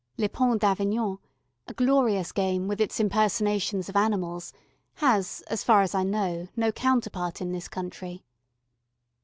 [0.17, 1.19] Le Pont d'Avignon,
[1.67, 4.51] a glorious game, with its impersonations of animals,
[4.95, 8.23] has, as far as I know, no counterpart in this country.